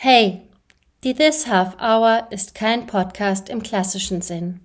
Hey, 0.00 0.42
die 1.02 1.12
This 1.12 1.48
Half 1.48 1.74
Hour 1.80 2.28
ist 2.30 2.54
kein 2.54 2.86
Podcast 2.86 3.48
im 3.48 3.64
klassischen 3.64 4.22
Sinn. 4.22 4.60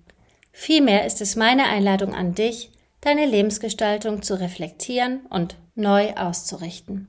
Vielmehr 0.52 1.04
ist 1.04 1.20
es 1.20 1.34
meine 1.34 1.64
Einladung 1.64 2.14
an 2.14 2.36
dich, 2.36 2.70
deine 3.00 3.26
Lebensgestaltung 3.26 4.22
zu 4.22 4.38
reflektieren 4.38 5.26
und 5.30 5.56
neu 5.74 6.14
auszurichten. 6.14 7.08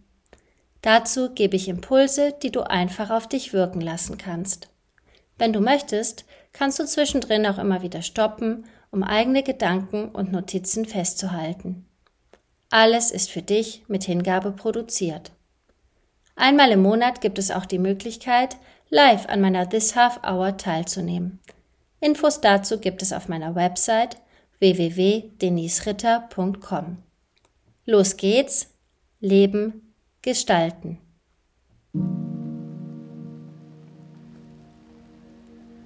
Dazu 0.81 1.35
gebe 1.35 1.55
ich 1.55 1.67
Impulse, 1.67 2.33
die 2.41 2.51
du 2.51 2.61
einfach 2.61 3.11
auf 3.11 3.29
dich 3.29 3.53
wirken 3.53 3.79
lassen 3.79 4.17
kannst. 4.17 4.69
Wenn 5.37 5.53
du 5.53 5.59
möchtest, 5.59 6.25
kannst 6.51 6.79
du 6.79 6.85
zwischendrin 6.87 7.45
auch 7.45 7.59
immer 7.59 7.83
wieder 7.83 8.01
stoppen, 8.01 8.65
um 8.89 9.03
eigene 9.03 9.43
Gedanken 9.43 10.09
und 10.09 10.31
Notizen 10.31 10.85
festzuhalten. 10.85 11.85
Alles 12.71 13.11
ist 13.11 13.29
für 13.29 13.43
dich 13.43 13.83
mit 13.87 14.03
Hingabe 14.03 14.51
produziert. 14.51 15.31
Einmal 16.35 16.71
im 16.71 16.81
Monat 16.81 17.21
gibt 17.21 17.39
es 17.39 17.49
auch 17.49 17.65
die 17.65 17.79
Möglichkeit, 17.79 18.57
live 18.89 19.27
an 19.27 19.39
meiner 19.41 19.67
This 19.69 19.95
Half 19.95 20.19
Hour 20.23 20.57
teilzunehmen. 20.57 21.39
Infos 22.01 22.41
dazu 22.41 22.79
gibt 22.79 23.01
es 23.01 23.13
auf 23.13 23.29
meiner 23.29 23.55
Website 23.55 24.17
www.denisritter.com. 24.59 26.97
Los 27.85 28.17
geht's, 28.17 28.73
Leben 29.19 29.93
gestalten. 30.21 30.99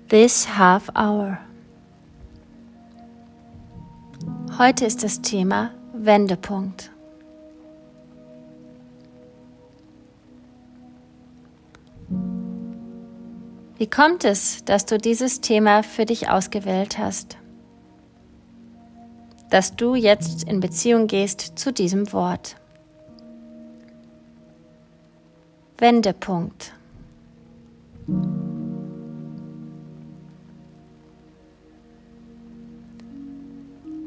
This 0.09 0.57
Half 0.57 0.89
Hour. 0.95 1.37
Heute 4.57 4.85
ist 4.85 5.03
das 5.03 5.21
Thema 5.21 5.71
Wendepunkt. 5.93 6.91
Wie 13.79 13.89
kommt 13.89 14.25
es, 14.25 14.65
dass 14.65 14.85
du 14.85 14.97
dieses 14.97 15.39
Thema 15.39 15.83
für 15.83 16.05
dich 16.05 16.29
ausgewählt 16.29 16.97
hast? 16.97 17.37
Dass 19.49 19.77
du 19.77 19.95
jetzt 19.95 20.43
in 20.43 20.59
Beziehung 20.59 21.07
gehst 21.07 21.53
zu 21.57 21.71
diesem 21.71 22.11
Wort. 22.11 22.57
Wendepunkt. 25.77 26.73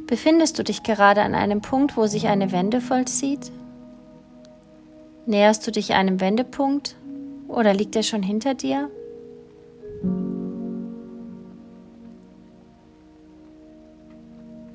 Befindest 0.06 0.58
du 0.58 0.64
dich 0.64 0.82
gerade 0.82 1.22
an 1.22 1.34
einem 1.34 1.62
Punkt, 1.62 1.96
wo 1.96 2.06
sich 2.06 2.28
eine 2.28 2.52
Wende 2.52 2.82
vollzieht? 2.82 3.50
Näherst 5.24 5.66
du 5.66 5.70
dich 5.70 5.94
einem 5.94 6.20
Wendepunkt 6.20 6.94
oder 7.48 7.72
liegt 7.72 7.96
er 7.96 8.02
schon 8.02 8.22
hinter 8.22 8.52
dir? 8.52 8.90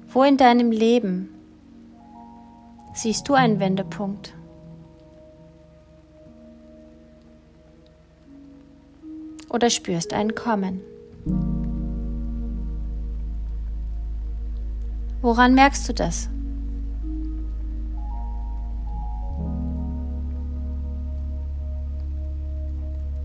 Wo 0.09 0.23
in 0.23 0.37
deinem 0.37 0.71
Leben 0.71 1.29
siehst 2.93 3.29
du 3.29 3.33
einen 3.33 3.59
Wendepunkt? 3.59 4.33
Oder 9.49 9.69
spürst 9.69 10.13
ein 10.13 10.33
Kommen? 10.33 10.81
Woran 15.21 15.55
merkst 15.55 15.87
du 15.89 15.93
das? 15.93 16.29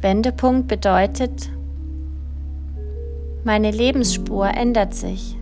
Wendepunkt 0.00 0.68
bedeutet, 0.68 1.48
meine 3.44 3.70
Lebensspur 3.70 4.48
ändert 4.48 4.94
sich. 4.94 5.36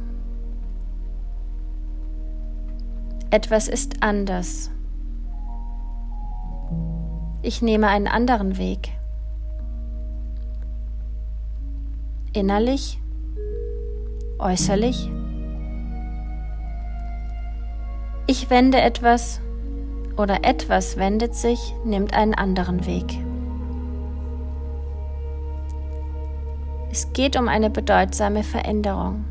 Etwas 3.30 3.68
ist 3.68 4.02
anders. 4.02 4.70
Ich 7.42 7.62
nehme 7.62 7.88
einen 7.88 8.08
anderen 8.08 8.58
Weg. 8.58 8.90
Innerlich, 12.32 13.00
äußerlich. 14.38 15.10
Ich 18.26 18.50
wende 18.50 18.80
etwas 18.80 19.40
oder 20.16 20.44
etwas 20.44 20.96
wendet 20.96 21.34
sich, 21.34 21.74
nimmt 21.84 22.14
einen 22.14 22.34
anderen 22.34 22.86
Weg. 22.86 23.18
Es 26.92 27.12
geht 27.12 27.36
um 27.36 27.48
eine 27.48 27.70
bedeutsame 27.70 28.42
Veränderung. 28.42 29.24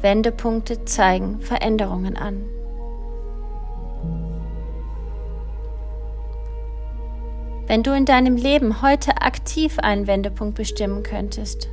Wendepunkte 0.00 0.84
zeigen 0.84 1.40
Veränderungen 1.40 2.16
an. 2.16 2.44
Wenn 7.66 7.82
du 7.82 7.92
in 7.92 8.04
deinem 8.04 8.36
Leben 8.36 8.82
heute 8.82 9.22
aktiv 9.22 9.78
einen 9.78 10.06
Wendepunkt 10.06 10.56
bestimmen 10.56 11.02
könntest, 11.02 11.70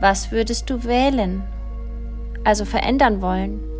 was 0.00 0.30
würdest 0.30 0.70
du 0.70 0.84
wählen, 0.84 1.42
also 2.44 2.64
verändern 2.64 3.22
wollen? 3.22 3.71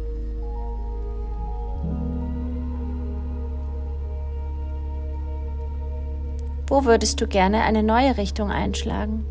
Wo 6.73 6.87
würdest 6.87 7.21
du 7.21 7.27
gerne 7.27 7.65
eine 7.65 7.83
neue 7.83 8.17
Richtung 8.17 8.51
einschlagen? 8.51 9.27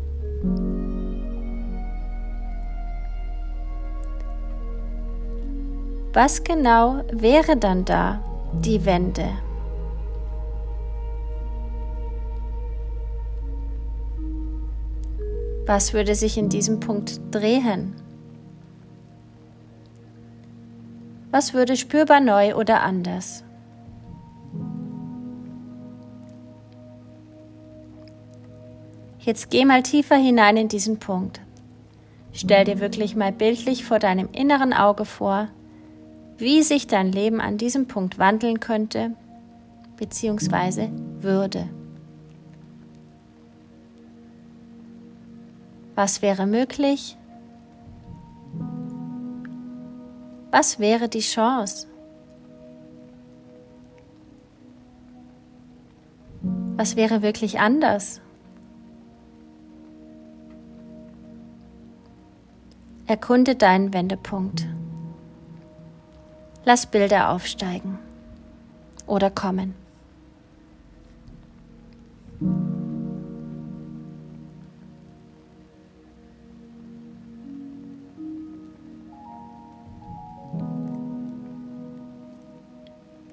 Was 6.12 6.44
genau 6.44 7.02
wäre 7.10 7.56
dann 7.56 7.84
da 7.84 8.22
die 8.52 8.84
Wende? 8.84 9.28
Was 15.66 15.92
würde 15.92 16.14
sich 16.14 16.38
in 16.38 16.48
diesem 16.48 16.78
Punkt 16.78 17.20
drehen? 17.32 17.96
Was 21.32 21.54
würde 21.54 21.76
spürbar 21.76 22.20
neu 22.20 22.54
oder 22.54 22.82
anders? 22.84 23.42
Jetzt 29.24 29.50
geh 29.50 29.64
mal 29.64 29.84
tiefer 29.84 30.16
hinein 30.16 30.56
in 30.56 30.66
diesen 30.66 30.98
Punkt. 30.98 31.40
Stell 32.32 32.64
dir 32.64 32.80
wirklich 32.80 33.14
mal 33.14 33.30
bildlich 33.30 33.84
vor 33.84 34.00
deinem 34.00 34.28
inneren 34.32 34.72
Auge 34.72 35.04
vor, 35.04 35.48
wie 36.38 36.62
sich 36.62 36.88
dein 36.88 37.12
Leben 37.12 37.40
an 37.40 37.56
diesem 37.56 37.86
Punkt 37.86 38.18
wandeln 38.18 38.58
könnte 38.58 39.12
bzw. 39.96 40.88
würde. 41.20 41.68
Was 45.94 46.20
wäre 46.20 46.46
möglich? 46.46 47.16
Was 50.50 50.80
wäre 50.80 51.08
die 51.08 51.20
Chance? 51.20 51.86
Was 56.76 56.96
wäre 56.96 57.22
wirklich 57.22 57.60
anders? 57.60 58.20
Erkunde 63.12 63.56
deinen 63.56 63.92
Wendepunkt. 63.92 64.66
Lass 66.64 66.86
Bilder 66.86 67.28
aufsteigen 67.28 67.98
oder 69.06 69.28
kommen. 69.28 69.74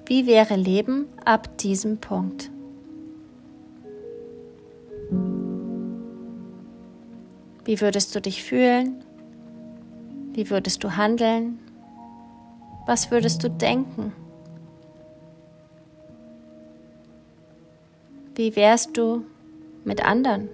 Wie 0.04 0.26
wäre 0.26 0.56
Leben 0.56 1.06
ab 1.24 1.56
diesem 1.56 1.96
Punkt? 1.96 2.50
Wie 7.64 7.80
würdest 7.80 8.14
du 8.14 8.20
dich 8.20 8.44
fühlen? 8.44 9.02
Wie 10.32 10.48
würdest 10.48 10.84
du 10.84 10.96
handeln? 10.96 11.58
Was 12.86 13.10
würdest 13.10 13.42
du 13.42 13.50
denken? 13.50 14.12
Wie 18.36 18.54
wärst 18.56 18.96
du 18.96 19.24
mit 19.84 20.04
anderen? 20.04 20.48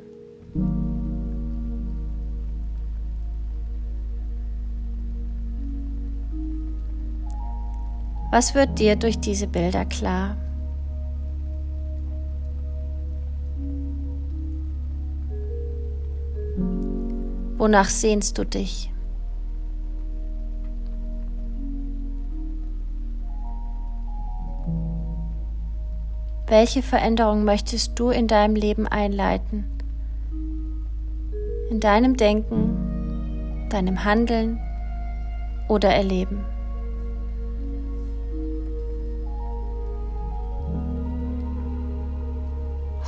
Was 8.30 8.54
wird 8.54 8.78
dir 8.78 8.96
durch 8.96 9.18
diese 9.18 9.46
Bilder 9.46 9.84
klar? 9.84 10.36
Wonach 17.56 17.88
sehnst 17.88 18.36
du 18.36 18.44
dich? 18.44 18.90
Welche 26.48 26.80
Veränderung 26.80 27.42
möchtest 27.42 27.98
du 27.98 28.10
in 28.10 28.28
deinem 28.28 28.54
Leben 28.54 28.86
einleiten? 28.86 29.64
In 31.70 31.80
deinem 31.80 32.16
Denken, 32.16 33.66
deinem 33.68 34.04
Handeln 34.04 34.60
oder 35.68 35.88
Erleben? 35.88 36.44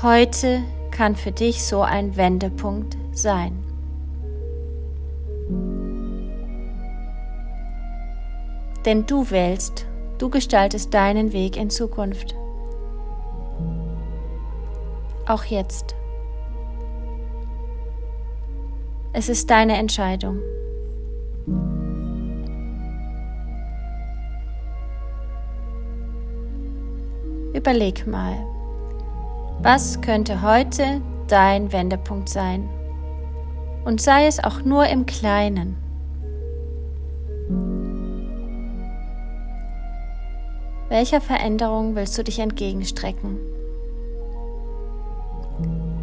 Heute 0.03 0.63
kann 0.91 1.15
für 1.15 1.31
dich 1.31 1.63
so 1.63 1.83
ein 1.83 2.17
Wendepunkt 2.17 2.97
sein. 3.13 3.57
Denn 8.85 9.07
du 9.07 9.31
wählst, 9.31 9.87
du 10.19 10.29
gestaltest 10.29 10.93
deinen 10.93 11.33
Weg 11.33 11.57
in 11.57 11.71
Zukunft 11.71 12.35
auch 15.29 15.45
jetzt. 15.45 15.95
Es 19.13 19.29
ist 19.29 19.51
deine 19.51 19.77
Entscheidung. 19.77 20.39
Überleg 27.55 28.07
mal, 28.07 28.37
was 29.61 30.01
könnte 30.01 30.43
heute 30.43 31.01
dein 31.27 31.73
Wendepunkt 31.73 32.29
sein? 32.29 32.69
Und 33.85 34.01
sei 34.01 34.27
es 34.27 34.43
auch 34.43 34.63
nur 34.63 34.87
im 34.87 35.07
Kleinen. 35.07 35.77
Welcher 40.89 41.21
Veränderung 41.21 41.97
willst 41.97 42.17
du 42.17 42.25
dich 42.25 42.39
entgegenstrecken? 42.39 43.58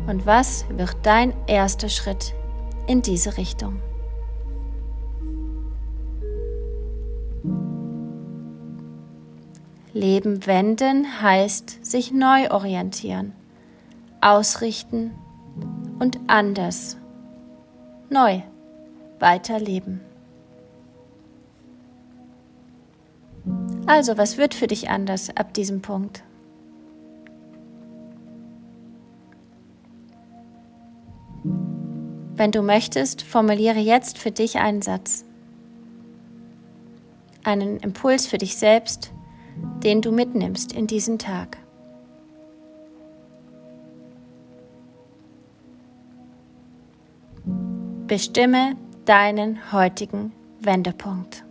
Und 0.08 0.26
was 0.26 0.66
wird 0.70 0.96
dein 1.04 1.34
erster 1.48 1.90
Schritt 1.90 2.34
in 2.88 3.02
diese 3.02 3.38
Richtung? 3.38 3.82
Leben 9.94 10.46
wenden 10.46 11.22
heißt 11.22 11.86
sich 11.86 12.12
neu 12.12 12.52
orientieren, 12.52 13.32
ausrichten 14.20 15.12
und 16.00 16.20
anders, 16.28 16.98
neu 18.10 18.42
weiterleben. 19.20 20.02
Also, 23.88 24.18
was 24.18 24.38
wird 24.38 24.54
für 24.54 24.68
dich 24.68 24.90
anders 24.90 25.30
ab 25.38 25.54
diesem 25.54 25.82
Punkt? 25.82 26.25
Wenn 32.36 32.52
du 32.52 32.62
möchtest, 32.62 33.22
formuliere 33.22 33.80
jetzt 33.80 34.18
für 34.18 34.32
dich 34.32 34.58
einen 34.58 34.82
Satz. 34.82 35.24
Einen 37.44 37.78
Impuls 37.78 38.28
für 38.28 38.38
dich 38.38 38.58
selbst, 38.58 39.12
den 39.84 40.02
du 40.02 40.12
mitnimmst 40.12 40.74
in 40.74 40.86
diesen 40.86 41.18
Tag. 41.18 41.58
Bestimme 48.08 48.76
deinen 49.06 49.72
heutigen 49.72 50.34
Wendepunkt. 50.60 51.45